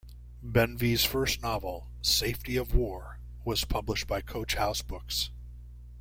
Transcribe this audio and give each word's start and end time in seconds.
Benvie's 0.41 1.05
first 1.05 1.43
novel, 1.43 1.85
"Safety 2.01 2.57
of 2.57 2.73
War", 2.73 3.19
was 3.45 3.65
published 3.65 4.07
by 4.07 4.19
Coach 4.19 4.55
House 4.55 4.81
Books. 4.81 5.29